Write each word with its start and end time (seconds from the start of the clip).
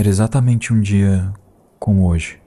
Era 0.00 0.08
exatamente 0.08 0.72
um 0.72 0.80
dia 0.80 1.30
como 1.78 2.08
hoje. 2.08 2.40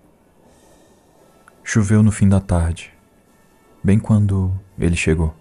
Choveu 1.63 2.01
no 2.01 2.11
fim 2.11 2.27
da 2.27 2.39
tarde, 2.39 2.91
bem 3.83 3.99
quando 3.99 4.51
ele 4.75 4.95
chegou. 4.95 5.35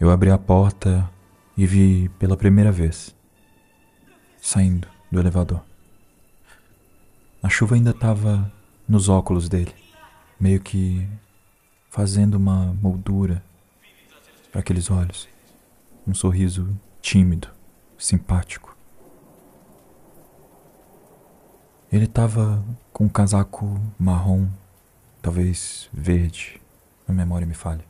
Eu 0.00 0.10
abri 0.10 0.30
a 0.30 0.38
porta 0.38 1.10
e 1.58 1.66
vi 1.66 2.08
pela 2.18 2.38
primeira 2.38 2.72
vez, 2.72 3.14
saindo 4.40 4.88
do 5.12 5.20
elevador. 5.20 5.62
A 7.42 7.50
chuva 7.50 7.74
ainda 7.74 7.90
estava 7.90 8.50
nos 8.88 9.10
óculos 9.10 9.50
dele, 9.50 9.74
meio 10.40 10.58
que 10.58 11.06
fazendo 11.90 12.36
uma 12.36 12.72
moldura 12.80 13.44
para 14.50 14.62
aqueles 14.62 14.90
olhos. 14.90 15.28
Um 16.06 16.14
sorriso 16.14 16.66
tímido, 17.02 17.48
simpático. 17.98 18.75
Ele 21.90 22.04
estava 22.04 22.62
com 22.92 23.04
um 23.04 23.08
casaco 23.08 23.80
marrom, 23.98 24.48
talvez 25.22 25.88
verde, 25.92 26.60
a 27.06 27.12
memória 27.12 27.46
me 27.46 27.54
falha. 27.54 27.84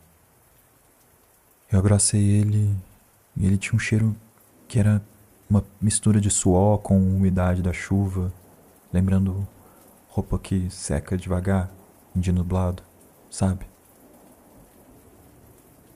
Eu 1.70 1.78
abracei 1.78 2.22
ele 2.22 2.76
e 3.36 3.46
ele 3.46 3.56
tinha 3.58 3.74
um 3.74 3.78
cheiro 3.78 4.14
que 4.68 4.78
era 4.78 5.02
uma 5.48 5.64
mistura 5.80 6.20
de 6.20 6.30
suor 6.30 6.78
com 6.78 6.98
umidade 6.98 7.62
da 7.62 7.72
chuva, 7.72 8.32
lembrando 8.92 9.46
roupa 10.08 10.38
que 10.38 10.68
seca 10.70 11.16
devagar 11.16 11.70
em 12.14 12.20
dia 12.20 12.32
nublado, 12.32 12.82
sabe? 13.30 13.66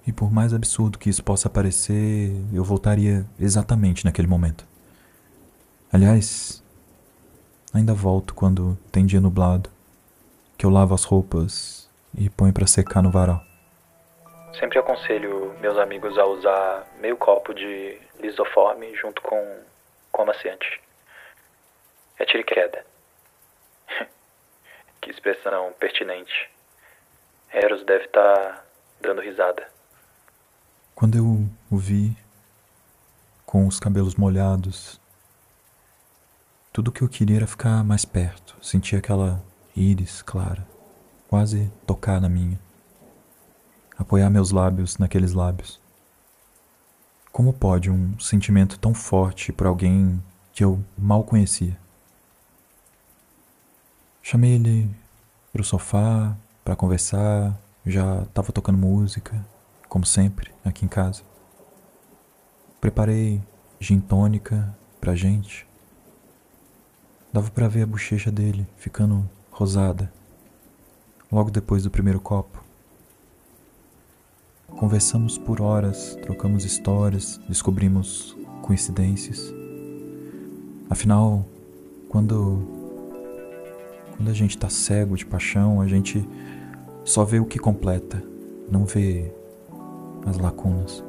E 0.07 0.13
por 0.13 0.31
mais 0.31 0.53
absurdo 0.53 0.99
que 0.99 1.11
isso 1.11 1.23
possa 1.23 1.49
parecer, 1.49 2.33
eu 2.53 2.65
voltaria 2.65 3.27
exatamente 3.39 4.05
naquele 4.05 4.29
momento. 4.29 4.67
Aliás, 5.93 6.60
Ainda 7.73 7.95
volto 7.95 8.35
quando 8.35 8.77
tem 8.91 9.07
dia 9.07 9.21
nublado, 9.21 9.71
que 10.59 10.67
eu 10.67 10.71
lavo 10.71 10.93
as 10.93 11.05
roupas 11.05 11.89
e 12.19 12.29
ponho 12.29 12.53
para 12.53 12.67
secar 12.67 13.01
no 13.01 13.11
varal. 13.13 13.45
Sempre 14.59 14.81
aconselho 14.81 15.57
meus 15.61 15.79
amigos 15.79 16.19
a 16.19 16.27
usar 16.27 16.87
meio 17.01 17.17
copo 17.17 17.55
de 17.55 17.97
lisoforme 18.19 18.93
junto 18.97 19.23
com, 19.23 19.63
com 20.11 20.23
amaciante. 20.23 20.81
É 22.19 22.25
tira 22.25 22.41
e 22.41 22.45
queda. 22.45 22.85
que 25.01 25.11
expressão 25.11 25.73
pertinente. 25.79 26.51
Eros 27.53 27.85
deve 27.85 28.07
estar 28.07 28.35
tá 28.35 28.65
dando 29.01 29.21
risada. 29.21 29.69
Quando 30.95 31.17
eu 31.17 31.49
o 31.71 31.79
vi, 31.79 32.17
com 33.47 33.67
os 33.67 33.79
cabelos 33.79 34.17
molhados, 34.17 35.01
tudo 36.73 36.89
o 36.89 36.93
que 36.93 37.03
eu 37.03 37.09
queria 37.09 37.37
era 37.37 37.47
ficar 37.47 37.83
mais 37.85 38.05
perto, 38.05 38.57
sentir 38.63 38.97
aquela 38.97 39.43
íris 39.75 40.23
clara, 40.23 40.67
quase 41.29 41.71
tocar 41.87 42.21
na 42.21 42.29
minha, 42.29 42.59
apoiar 43.99 44.31
meus 44.31 44.51
lábios 44.51 44.97
naqueles 44.99 45.33
lábios. 45.33 45.81
Como 47.33 47.53
pode 47.53 47.91
um 47.91 48.19
sentimento 48.19 48.79
tão 48.79 48.93
forte 48.93 49.53
por 49.53 49.67
alguém 49.67 50.23
que 50.53 50.65
eu 50.65 50.85
mal 50.97 51.25
conhecia? 51.25 51.77
Chamei 54.23 54.53
ele 54.53 54.91
para 55.53 55.63
o 55.63 55.65
sofá 55.65 56.37
para 56.65 56.77
conversar, 56.77 57.59
já 57.85 58.23
estava 58.23 58.53
tocando 58.53 58.79
música, 58.79 59.45
como 59.89 60.07
sempre, 60.07 60.53
aqui 60.65 60.85
em 60.85 60.89
casa. 60.89 61.23
Preparei 62.81 63.43
gin 63.81 64.01
tônica 64.01 64.77
pra 65.01 65.17
gente. 65.17 65.70
Dava 67.33 67.49
para 67.49 67.69
ver 67.69 67.83
a 67.83 67.87
bochecha 67.87 68.29
dele 68.29 68.67
ficando 68.77 69.29
rosada, 69.53 70.13
logo 71.31 71.49
depois 71.49 71.85
do 71.85 71.91
primeiro 71.91 72.21
copo. 72.21 72.61
Conversamos 74.67 75.39
por 75.39 75.63
horas, 75.63 76.19
trocamos 76.23 76.65
histórias, 76.65 77.39
descobrimos 77.49 78.37
coincidências. 78.63 79.55
Afinal, 80.89 81.47
quando 82.09 82.67
quando 84.17 84.29
a 84.29 84.35
gente 84.35 84.57
está 84.57 84.69
cego 84.69 85.17
de 85.17 85.25
paixão, 85.25 85.81
a 85.81 85.87
gente 85.87 86.29
só 87.05 87.25
vê 87.25 87.39
o 87.39 87.47
que 87.47 87.61
completa, 87.61 88.21
não 88.69 88.85
vê 88.85 89.33
as 90.27 90.37
lacunas. 90.37 91.05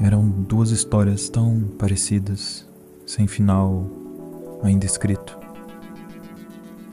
Eram 0.00 0.28
duas 0.28 0.70
histórias 0.70 1.28
tão 1.28 1.60
parecidas 1.76 2.67
sem 3.08 3.26
final 3.26 3.86
ainda 4.62 4.84
escrito. 4.84 5.38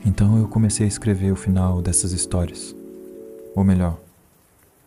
Então 0.02 0.38
eu 0.38 0.48
comecei 0.48 0.86
a 0.86 0.88
escrever 0.88 1.30
o 1.30 1.36
final 1.36 1.82
dessas 1.82 2.12
histórias. 2.12 2.74
Ou 3.54 3.62
melhor, 3.62 3.98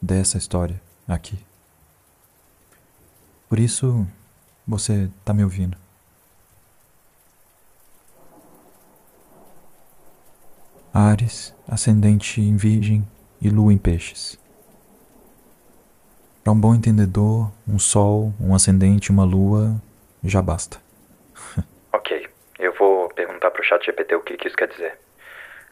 dessa 0.02 0.40
história 0.40 0.82
aqui. 1.08 1.38
Por 3.48 3.60
isso 3.60 4.08
você 4.68 5.08
está 5.20 5.32
me 5.32 5.44
ouvindo. 5.44 5.78
Ares, 10.92 11.54
ascendente 11.68 12.42
em 12.42 12.58
Virgem 12.58 13.08
e 13.40 13.50
Lua 13.50 13.72
em 13.72 13.78
Peixes. 13.78 14.40
Para 16.44 16.54
um 16.54 16.60
bom 16.60 16.74
entendedor, 16.74 17.52
um 17.68 17.78
Sol, 17.78 18.34
um 18.40 18.56
ascendente 18.56 19.08
e 19.08 19.12
uma 19.12 19.24
Lua 19.24 19.80
já 20.24 20.42
basta. 20.42 20.89
ok, 21.94 22.28
eu 22.60 22.74
vou 22.74 23.10
perguntar 23.10 23.52
pro 23.52 23.64
chat 23.64 23.86
GPT 23.86 24.16
o 24.16 24.22
que, 24.22 24.38
que 24.38 24.48
isso 24.48 24.58
quer 24.58 24.68
dizer. 24.68 24.98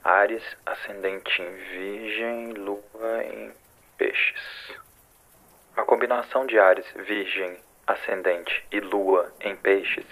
Ares, 0.03 0.43
ascendente 0.65 1.41
em 1.41 1.51
Virgem, 1.51 2.53
Lua 2.53 3.23
em 3.23 3.51
Peixes. 3.97 4.71
A 5.75 5.83
combinação 5.83 6.45
de 6.45 6.57
Ares, 6.57 6.85
Virgem, 6.95 7.57
ascendente 7.85 8.65
e 8.71 8.79
Lua 8.79 9.31
em 9.41 9.55
Peixes 9.55 10.05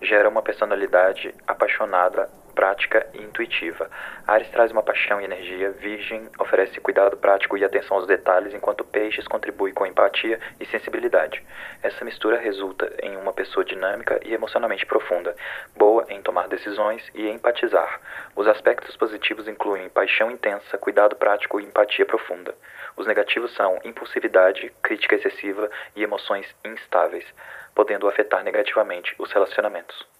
gera 0.00 0.28
uma 0.28 0.42
personalidade 0.42 1.34
apaixonada 1.46 2.30
prática 2.58 3.06
e 3.14 3.22
intuitiva. 3.22 3.88
Ares 4.26 4.50
traz 4.50 4.72
uma 4.72 4.82
paixão 4.82 5.20
e 5.20 5.24
energia, 5.24 5.70
Virgem 5.70 6.28
oferece 6.40 6.80
cuidado 6.80 7.16
prático 7.16 7.56
e 7.56 7.64
atenção 7.64 7.96
aos 7.96 8.06
detalhes, 8.08 8.52
enquanto 8.52 8.82
Peixes 8.82 9.28
contribui 9.28 9.70
com 9.72 9.86
empatia 9.86 10.40
e 10.58 10.66
sensibilidade. 10.66 11.40
Essa 11.84 12.04
mistura 12.04 12.36
resulta 12.36 12.92
em 13.00 13.16
uma 13.16 13.32
pessoa 13.32 13.64
dinâmica 13.64 14.18
e 14.24 14.34
emocionalmente 14.34 14.84
profunda, 14.84 15.36
boa 15.76 16.04
em 16.08 16.20
tomar 16.20 16.48
decisões 16.48 17.08
e 17.14 17.28
empatizar. 17.28 18.00
Os 18.34 18.48
aspectos 18.48 18.96
positivos 18.96 19.46
incluem 19.46 19.88
paixão 19.88 20.28
intensa, 20.28 20.76
cuidado 20.78 21.14
prático 21.14 21.60
e 21.60 21.64
empatia 21.64 22.06
profunda. 22.06 22.52
Os 22.96 23.06
negativos 23.06 23.54
são 23.54 23.78
impulsividade, 23.84 24.72
crítica 24.82 25.14
excessiva 25.14 25.70
e 25.94 26.02
emoções 26.02 26.52
instáveis, 26.64 27.24
podendo 27.72 28.08
afetar 28.08 28.42
negativamente 28.42 29.14
os 29.16 29.30
relacionamentos. 29.30 30.17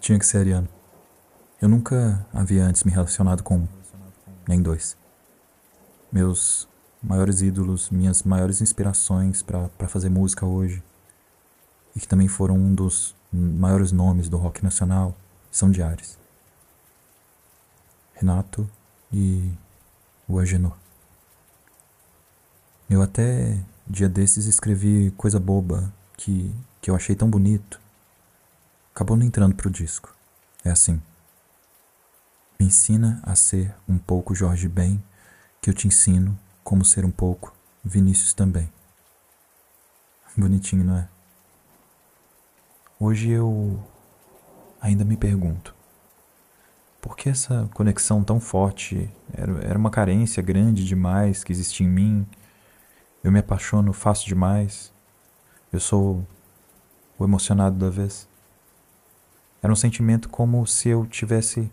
Tinha 0.00 0.18
que 0.18 0.24
ser 0.24 0.38
ariano. 0.38 0.68
Eu 1.60 1.68
nunca 1.68 2.26
havia 2.32 2.64
antes 2.64 2.84
me 2.84 2.90
relacionado 2.90 3.42
com 3.42 3.58
um, 3.58 3.68
nem 4.48 4.62
dois. 4.62 4.96
Meus 6.10 6.66
maiores 7.02 7.42
ídolos, 7.42 7.90
minhas 7.90 8.22
maiores 8.22 8.62
inspirações 8.62 9.42
para 9.42 9.88
fazer 9.88 10.08
música 10.08 10.46
hoje, 10.46 10.82
e 11.94 12.00
que 12.00 12.08
também 12.08 12.28
foram 12.28 12.56
um 12.56 12.74
dos 12.74 13.14
maiores 13.30 13.92
nomes 13.92 14.28
do 14.28 14.38
rock 14.38 14.64
nacional, 14.64 15.14
são 15.50 15.70
de 15.70 15.82
Ares. 15.82 16.18
Renato 18.14 18.68
e 19.12 19.52
o 20.26 20.38
Agenor. 20.38 20.76
Eu 22.88 23.02
até 23.02 23.58
dia 23.86 24.08
desses 24.08 24.46
escrevi 24.46 25.12
coisa 25.16 25.38
boba 25.38 25.92
que, 26.16 26.54
que 26.80 26.90
eu 26.90 26.96
achei 26.96 27.14
tão 27.14 27.28
bonito 27.28 27.79
acabou 28.94 29.16
não 29.16 29.26
entrando 29.26 29.54
pro 29.54 29.70
disco. 29.70 30.14
É 30.64 30.70
assim. 30.70 31.00
Me 32.58 32.66
ensina 32.66 33.20
a 33.22 33.34
ser 33.34 33.74
um 33.88 33.98
pouco 33.98 34.34
Jorge 34.34 34.68
Ben, 34.68 35.02
que 35.60 35.70
eu 35.70 35.74
te 35.74 35.88
ensino 35.88 36.38
como 36.62 36.84
ser 36.84 37.04
um 37.04 37.10
pouco 37.10 37.54
Vinícius 37.84 38.34
também. 38.34 38.70
Bonitinho, 40.36 40.84
não 40.84 40.96
é? 40.96 41.08
Hoje 42.98 43.30
eu 43.30 43.82
ainda 44.80 45.04
me 45.04 45.16
pergunto: 45.16 45.74
por 47.00 47.16
que 47.16 47.28
essa 47.28 47.68
conexão 47.74 48.22
tão 48.22 48.38
forte? 48.38 49.10
Era, 49.32 49.52
era 49.64 49.78
uma 49.78 49.90
carência 49.90 50.42
grande 50.42 50.84
demais 50.84 51.42
que 51.42 51.52
existia 51.52 51.86
em 51.86 51.90
mim. 51.90 52.26
Eu 53.24 53.32
me 53.32 53.38
apaixono 53.38 53.92
fácil 53.92 54.28
demais. 54.28 54.92
Eu 55.72 55.80
sou 55.80 56.26
o 57.18 57.24
emocionado 57.24 57.76
da 57.76 57.90
vez. 57.90 58.28
Era 59.62 59.72
um 59.72 59.76
sentimento 59.76 60.28
como 60.28 60.66
se 60.66 60.88
eu 60.88 61.06
tivesse 61.06 61.70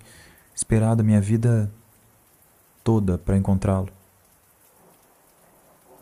esperado 0.54 1.02
a 1.02 1.06
minha 1.06 1.22
vida 1.22 1.72
toda 2.84 3.18
para 3.18 3.38
encontrá-lo. 3.38 3.90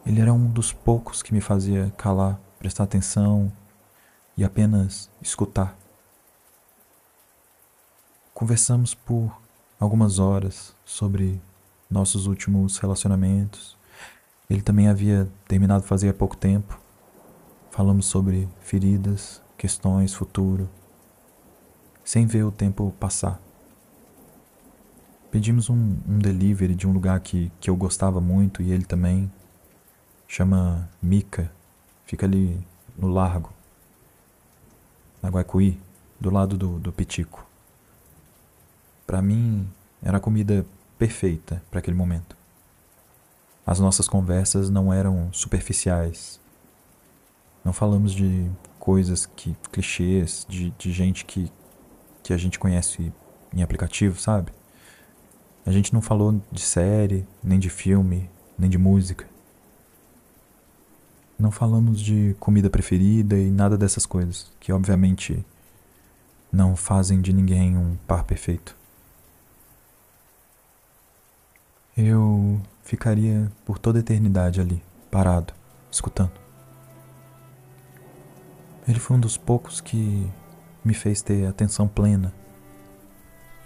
Ele 0.06 0.22
era 0.22 0.34
um 0.34 0.48
dos 0.48 0.72
poucos 0.72 1.24
que 1.24 1.34
me 1.34 1.42
fazia 1.42 1.92
calar, 1.98 2.40
prestar 2.60 2.84
atenção, 2.84 3.52
e 4.38 4.44
apenas 4.44 5.10
escutar. 5.22 5.78
Conversamos 8.34 8.94
por 8.94 9.32
algumas 9.80 10.20
horas 10.20 10.76
sobre 10.84 11.42
nossos 11.90 12.28
últimos 12.28 12.78
relacionamentos. 12.78 13.78
Ele 14.50 14.62
também 14.62 14.88
havia 14.88 15.30
terminado 15.48 15.84
fazia 15.84 16.14
pouco 16.14 16.36
tempo. 16.36 16.80
Falamos 17.72 18.06
sobre 18.06 18.48
feridas, 18.60 19.42
questões, 19.58 20.14
futuro, 20.14 20.70
sem 22.06 22.28
ver 22.28 22.44
o 22.44 22.52
tempo 22.52 22.94
passar. 23.00 23.42
Pedimos 25.32 25.70
um, 25.70 25.98
um 26.08 26.20
delivery 26.20 26.76
de 26.76 26.88
um 26.88 26.94
lugar 26.94 27.20
que, 27.20 27.52
que 27.60 27.70
eu 27.70 27.76
gostava 27.76 28.22
muito 28.22 28.62
e 28.62 28.72
ele 28.72 28.86
também. 28.86 29.30
Chama 30.28 30.90
Mica, 31.02 31.52
fica 32.06 32.26
ali 32.26 32.66
no 32.98 33.08
Largo, 33.08 33.52
na 35.22 35.30
Guacuí, 35.30 35.80
do 36.20 36.30
lado 36.32 36.58
do, 36.58 36.80
do 36.80 36.92
Pitico. 36.92 37.46
Para 39.06 39.22
mim, 39.22 39.68
era 40.02 40.18
a 40.18 40.22
comida 40.22 40.66
perfeita 40.98 41.62
para 41.70 41.80
aquele 41.80 41.98
momento. 41.98 42.36
As 43.66 43.80
nossas 43.80 44.08
conversas 44.08 44.70
não 44.70 44.94
eram 44.94 45.30
superficiais. 45.32 46.40
Não 47.64 47.74
falamos 47.74 48.14
de 48.14 48.50
coisas 48.80 49.26
que 49.26 49.56
clichês, 49.72 50.46
de, 50.48 50.72
de 50.72 50.92
gente 50.92 51.26
que, 51.26 51.52
que 52.26 52.34
a 52.34 52.38
gente 52.38 52.58
conhece 52.58 53.14
em 53.54 53.62
aplicativo, 53.62 54.20
sabe? 54.20 54.52
A 55.64 55.72
gente 55.72 55.94
não 55.94 56.02
falou 56.02 56.42
de 56.52 56.60
série, 56.60 57.24
nem 57.44 57.60
de 57.60 57.70
filme, 57.70 58.28
nem 58.58 58.68
de 58.68 58.80
música. 58.80 59.28
Não 61.38 61.52
falamos 61.52 62.02
de 62.02 62.36
comida 62.40 62.68
preferida 62.68 63.38
e 63.38 63.52
nada 63.52 63.78
dessas 63.78 64.08
coisas, 64.08 64.52
que 64.60 64.74
obviamente 64.74 65.46
não 66.52 66.76
fazem 66.76 67.22
de 67.22 67.32
ninguém 67.32 67.78
um 67.78 67.96
par 68.08 68.24
perfeito. 68.24 68.76
Eu 71.96 72.60
ficaria 72.82 73.52
por 73.64 73.78
toda 73.78 74.00
a 74.00 74.02
eternidade 74.02 74.60
ali, 74.60 74.84
parado, 75.12 75.54
escutando. 75.92 76.34
Ele 78.88 79.00
foi 79.00 79.16
um 79.16 79.20
dos 79.20 79.38
poucos 79.38 79.80
que 79.80 80.28
me 80.86 80.94
fez 80.94 81.22
ter 81.22 81.48
atenção 81.48 81.88
plena. 81.88 82.32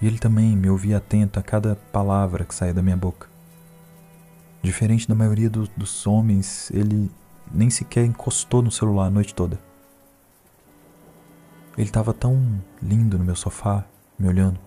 E 0.02 0.08
ele 0.08 0.18
também 0.18 0.56
me 0.56 0.70
ouvia 0.70 0.98
atento 0.98 1.38
a 1.38 1.44
cada 1.44 1.76
palavra 1.92 2.46
que 2.46 2.56
saía 2.56 2.74
da 2.74 2.82
minha 2.82 2.96
boca. 2.96 3.28
Diferente 4.64 5.08
da 5.08 5.14
maioria 5.14 5.50
do, 5.50 5.68
dos 5.76 6.08
homens, 6.08 6.72
ele 6.72 7.12
nem 7.52 7.70
sequer 7.70 8.06
encostou 8.06 8.62
no 8.62 8.72
celular 8.72 9.08
a 9.08 9.10
noite 9.10 9.36
toda. 9.36 9.60
Ele 11.78 11.88
estava 11.88 12.14
tão 12.14 12.62
lindo 12.82 13.18
no 13.18 13.26
meu 13.26 13.36
sofá, 13.36 13.86
me 14.18 14.28
olhando, 14.28 14.60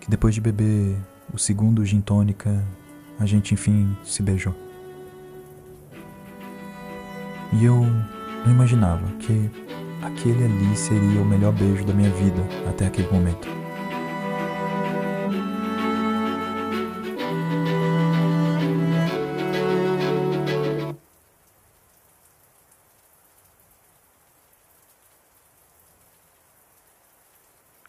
que 0.00 0.10
depois 0.10 0.34
de 0.34 0.40
beber 0.40 0.96
o 1.32 1.38
segundo 1.38 1.84
gin 1.84 2.00
tônica, 2.00 2.64
a 3.18 3.26
gente 3.26 3.54
enfim 3.54 3.96
se 4.04 4.22
beijou. 4.22 4.54
E 7.52 7.64
eu 7.64 7.84
não 8.44 8.52
imaginava 8.52 9.06
que 9.18 9.50
aquele 10.02 10.44
ali 10.44 10.76
seria 10.76 11.22
o 11.22 11.24
melhor 11.24 11.52
beijo 11.52 11.84
da 11.84 11.94
minha 11.94 12.10
vida 12.10 12.42
até 12.68 12.86
aquele 12.86 13.08
momento. 13.08 13.48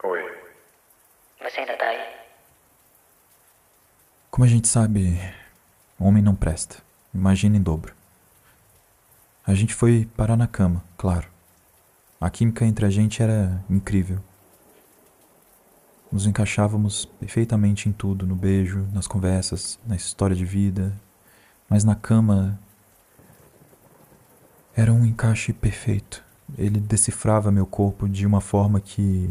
Oi. 0.03 0.21
Você 1.41 1.59
ainda 1.59 1.75
tá 1.77 1.85
aí? 1.85 1.99
Como 4.29 4.45
a 4.45 4.47
gente 4.47 4.67
sabe, 4.67 5.19
homem 5.99 6.21
não 6.21 6.35
presta. 6.35 6.77
Imagina 7.13 7.57
em 7.57 7.61
dobro. 7.61 7.93
A 9.45 9.53
gente 9.53 9.73
foi 9.73 10.07
parar 10.15 10.37
na 10.37 10.47
cama, 10.47 10.83
claro. 10.97 11.32
A 12.23 12.29
química 12.29 12.65
entre 12.65 12.85
a 12.85 12.89
gente 12.89 13.21
era 13.21 13.61
incrível. 13.69 14.17
Nos 16.09 16.25
encaixávamos 16.25 17.03
perfeitamente 17.03 17.89
em 17.89 17.91
tudo, 17.91 18.25
no 18.25 18.33
beijo, 18.33 18.87
nas 18.93 19.05
conversas, 19.07 19.77
na 19.85 19.93
história 19.93 20.33
de 20.33 20.45
vida, 20.45 20.97
mas 21.67 21.83
na 21.83 21.95
cama 21.95 22.57
era 24.73 24.93
um 24.93 25.05
encaixe 25.05 25.51
perfeito. 25.51 26.23
Ele 26.57 26.79
decifrava 26.79 27.51
meu 27.51 27.65
corpo 27.65 28.07
de 28.07 28.25
uma 28.25 28.39
forma 28.39 28.79
que 28.79 29.29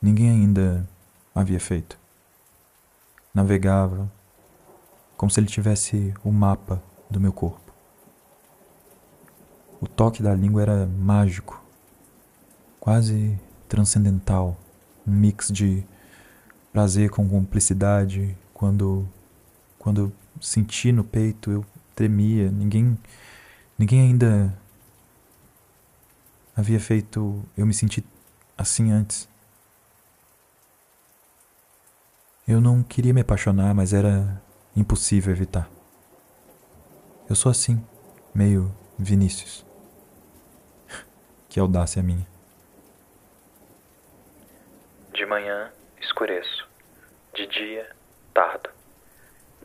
ninguém 0.00 0.30
ainda 0.30 0.88
havia 1.34 1.60
feito. 1.60 1.98
Navegava, 3.34 4.10
como 5.14 5.30
se 5.30 5.40
ele 5.40 5.46
tivesse 5.46 6.14
o 6.24 6.32
mapa 6.32 6.82
do 7.10 7.20
meu 7.20 7.34
corpo. 7.34 7.70
O 9.78 9.86
toque 9.86 10.22
da 10.22 10.34
língua 10.34 10.62
era 10.62 10.86
mágico, 10.86 11.62
quase 12.84 13.40
transcendental, 13.66 14.60
um 15.06 15.10
mix 15.10 15.48
de 15.48 15.82
prazer 16.70 17.08
com 17.08 17.26
cumplicidade. 17.26 18.36
Quando 18.52 19.08
quando 19.78 20.12
senti 20.38 20.92
no 20.92 21.02
peito, 21.02 21.50
eu 21.50 21.64
tremia. 21.94 22.50
Ninguém 22.50 22.98
ninguém 23.78 24.02
ainda 24.02 24.54
havia 26.54 26.78
feito 26.78 27.42
eu 27.56 27.64
me 27.64 27.72
sentir 27.72 28.04
assim 28.56 28.90
antes. 28.92 29.26
Eu 32.46 32.60
não 32.60 32.82
queria 32.82 33.14
me 33.14 33.22
apaixonar, 33.22 33.74
mas 33.74 33.94
era 33.94 34.42
impossível 34.76 35.32
evitar. 35.32 35.70
Eu 37.30 37.34
sou 37.34 37.50
assim, 37.50 37.82
meio 38.34 38.70
Vinícius. 38.98 39.64
Que 41.48 41.58
audácia 41.58 42.02
minha. 42.02 42.34
De 45.14 45.23
manhã, 45.34 45.72
escureço. 46.00 46.68
De 47.34 47.44
dia, 47.48 47.90
tardo. 48.32 48.70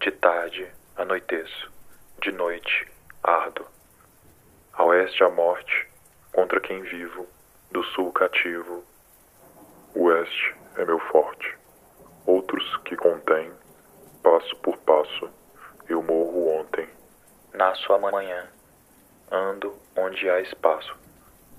De 0.01 0.09
tarde, 0.09 0.67
anoiteço. 0.95 1.71
De 2.23 2.31
noite, 2.31 2.91
ardo. 3.21 3.67
A 4.73 4.83
oeste 4.85 5.23
a 5.23 5.29
morte, 5.29 5.87
contra 6.33 6.59
quem 6.59 6.81
vivo, 6.81 7.27
do 7.69 7.83
sul 7.83 8.11
cativo. 8.11 8.83
O 9.93 10.05
oeste 10.05 10.55
é 10.75 10.85
meu 10.85 10.99
forte. 11.11 11.55
Outros 12.25 12.65
que 12.77 12.95
contém, 12.95 13.53
passo 14.23 14.55
por 14.63 14.75
passo, 14.77 15.29
eu 15.87 16.01
morro 16.01 16.61
ontem. 16.61 16.89
Nasço 17.53 17.93
amanhã, 17.93 18.49
ando 19.31 19.77
onde 19.95 20.27
há 20.31 20.41
espaço. 20.41 20.97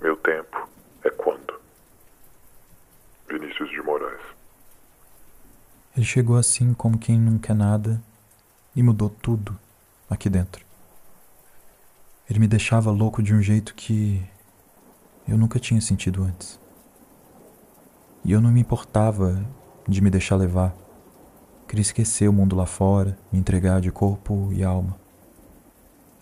Meu 0.01 0.17
tempo 0.17 0.67
é 1.05 1.09
quando. 1.11 1.61
Vinícius 3.31 3.69
de 3.69 3.81
Moraes. 3.81 4.21
Ele 6.01 6.07
chegou 6.07 6.35
assim 6.35 6.73
como 6.73 6.97
quem 6.97 7.19
não 7.19 7.37
quer 7.37 7.53
nada 7.53 8.01
e 8.75 8.81
mudou 8.81 9.07
tudo 9.07 9.55
aqui 10.09 10.31
dentro. 10.31 10.65
Ele 12.27 12.39
me 12.39 12.47
deixava 12.47 12.89
louco 12.89 13.21
de 13.21 13.35
um 13.35 13.39
jeito 13.39 13.75
que 13.75 14.19
eu 15.29 15.37
nunca 15.37 15.59
tinha 15.59 15.79
sentido 15.79 16.23
antes. 16.23 16.59
E 18.25 18.31
eu 18.31 18.41
não 18.41 18.49
me 18.49 18.61
importava 18.61 19.45
de 19.87 20.01
me 20.01 20.09
deixar 20.09 20.37
levar. 20.37 20.73
Queria 21.67 21.83
esquecer 21.83 22.27
o 22.27 22.33
mundo 22.33 22.55
lá 22.55 22.65
fora, 22.65 23.15
me 23.31 23.37
entregar 23.37 23.79
de 23.79 23.91
corpo 23.91 24.49
e 24.51 24.63
alma 24.63 24.99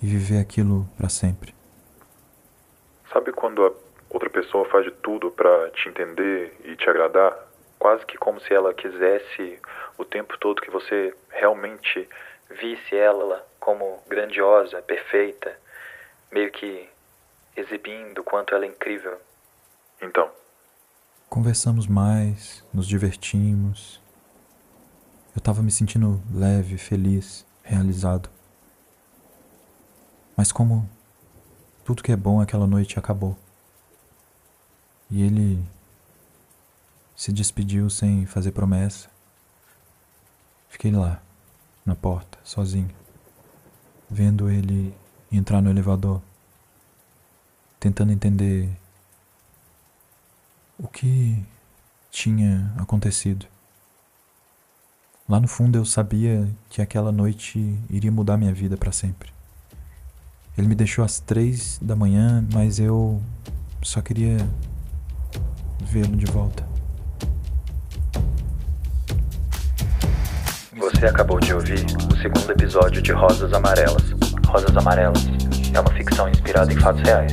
e 0.03 0.07
viver 0.07 0.39
aquilo 0.39 0.89
para 0.97 1.07
sempre. 1.07 1.55
Sabe 3.13 3.31
quando 3.31 3.63
a 3.63 3.71
outra 4.09 4.29
pessoa 4.29 4.65
faz 4.65 4.83
de 4.83 4.91
tudo 4.91 5.31
para 5.31 5.71
te 5.71 5.87
entender 5.87 6.59
e 6.65 6.75
te 6.75 6.89
agradar? 6.89 7.48
Quase 7.79 8.05
que 8.05 8.17
como 8.17 8.39
se 8.41 8.53
ela 8.53 8.73
quisesse 8.73 9.59
o 9.97 10.05
tempo 10.05 10.37
todo 10.37 10.61
que 10.61 10.69
você 10.69 11.15
realmente 11.29 12.07
visse 12.49 12.95
ela 12.95 13.47
como 13.59 14.03
grandiosa, 14.07 14.81
perfeita, 14.81 15.57
meio 16.31 16.51
que 16.51 16.87
exibindo 17.55 18.19
o 18.19 18.23
quanto 18.23 18.53
ela 18.53 18.65
é 18.65 18.67
incrível. 18.67 19.17
Então, 20.01 20.29
Conversamos 21.29 21.85
mais, 21.85 22.65
nos 22.73 22.87
divertimos. 22.87 24.01
Eu 25.35 25.37
estava 25.37 25.61
me 25.61 25.69
sentindo 25.69 26.19
leve, 26.33 26.75
feliz, 26.75 27.45
realizado. 27.61 28.27
Mas 30.35 30.51
como 30.51 30.89
tudo 31.85 32.01
que 32.01 32.11
é 32.11 32.15
bom 32.15 32.41
aquela 32.41 32.65
noite 32.65 32.97
acabou. 32.97 33.37
E 35.07 35.21
ele 35.21 35.63
se 37.19 37.33
despediu 37.33 37.89
sem 37.89 38.25
fazer 38.25 38.53
promessa. 38.53 39.09
Fiquei 40.69 40.89
lá, 40.89 41.21
na 41.85 41.93
porta, 41.93 42.37
sozinho, 42.45 42.89
vendo 44.09 44.49
ele 44.49 44.95
entrar 45.29 45.61
no 45.61 45.69
elevador, 45.69 46.21
tentando 47.77 48.13
entender 48.13 48.69
o 50.77 50.87
que 50.87 51.45
tinha 52.09 52.73
acontecido. 52.77 53.45
Lá 55.27 55.41
no 55.41 55.47
fundo 55.49 55.77
eu 55.77 55.83
sabia 55.83 56.49
que 56.69 56.81
aquela 56.81 57.11
noite 57.11 57.77
iria 57.89 58.13
mudar 58.13 58.37
minha 58.37 58.53
vida 58.53 58.77
para 58.77 58.93
sempre. 58.93 59.29
Ele 60.57 60.69
me 60.69 60.75
deixou 60.75 61.03
às 61.03 61.19
três 61.19 61.79
da 61.81 61.97
manhã, 61.97 62.47
mas 62.53 62.79
eu 62.79 63.21
só 63.83 64.01
queria 64.01 64.37
vê-lo 65.81 66.15
de 66.15 66.25
volta. 66.25 66.68
Você 70.91 71.05
acabou 71.05 71.39
de 71.39 71.53
ouvir 71.53 71.85
o 72.11 72.17
segundo 72.17 72.51
episódio 72.51 73.01
de 73.01 73.11
Rosas 73.11 73.53
Amarelas. 73.53 74.03
Rosas 74.47 74.75
Amarelas 74.75 75.23
é 75.73 75.79
uma 75.79 75.91
ficção 75.91 76.27
inspirada 76.27 76.73
em 76.73 76.77
fatos 76.77 77.01
reais. 77.03 77.31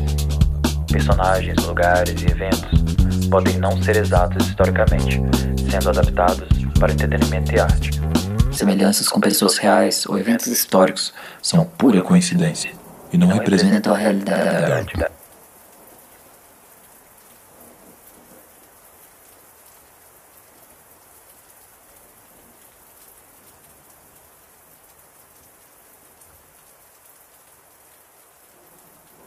Personagens, 0.92 1.56
lugares 1.64 2.22
e 2.22 2.26
eventos 2.26 3.26
podem 3.28 3.56
não 3.58 3.82
ser 3.82 3.96
exatos 3.96 4.46
historicamente, 4.46 5.20
sendo 5.70 5.88
adaptados 5.88 6.46
para 6.78 6.92
entretenimento 6.92 7.54
e 7.54 7.58
arte. 7.58 7.90
Semelhanças 8.52 9.08
com 9.08 9.20
pessoas 9.20 9.56
reais 9.56 10.04
ou 10.06 10.18
eventos 10.18 10.46
históricos 10.46 11.12
São 11.42 11.64
pura 11.64 12.02
coincidência 12.02 12.72
e 13.12 13.18
não 13.18 13.28
representam 13.28 13.92
representam 13.92 13.94
a 13.94 13.96
realidade. 13.96 14.92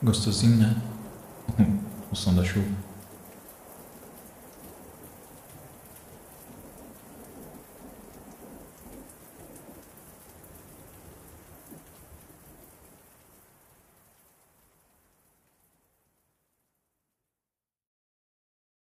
Gostosinho, 0.02 0.58
né? 0.58 0.76
o 2.12 2.16
som 2.16 2.34
da 2.34 2.44
chuva. 2.44 2.89